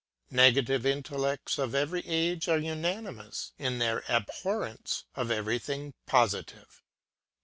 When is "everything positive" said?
5.29-6.81